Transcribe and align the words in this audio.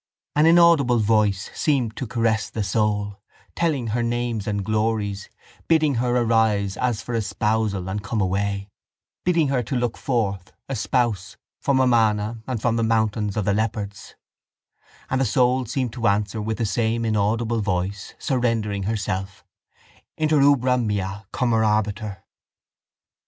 An 0.35 0.47
inaudible 0.47 0.97
voice 0.97 1.51
seemed 1.53 1.95
to 1.97 2.07
caress 2.07 2.49
the 2.49 2.63
soul, 2.63 3.19
telling 3.55 3.89
her 3.93 4.01
names 4.01 4.47
and 4.47 4.65
glories, 4.65 5.29
bidding 5.67 5.93
her 6.01 6.17
arise 6.17 6.75
as 6.75 7.03
for 7.03 7.13
espousal 7.13 7.87
and 7.87 8.03
come 8.03 8.19
away, 8.19 8.67
bidding 9.23 9.49
her 9.49 9.61
look 9.69 9.97
forth, 9.99 10.53
a 10.67 10.75
spouse, 10.75 11.37
from 11.59 11.79
Amana 11.79 12.41
and 12.47 12.59
from 12.59 12.77
the 12.77 12.83
mountains 12.83 13.37
of 13.37 13.45
the 13.45 13.53
leopards; 13.53 14.15
and 15.07 15.21
the 15.21 15.23
soul 15.23 15.67
seemed 15.67 15.93
to 15.93 16.07
answer 16.07 16.41
with 16.41 16.57
the 16.57 16.65
same 16.65 17.05
inaudible 17.05 17.61
voice, 17.61 18.15
surrendering 18.17 18.81
herself: 18.89 19.45
_Inter 20.19 20.41
ubera 20.41 20.83
mea 20.83 21.25
commorabitur. 21.31 22.23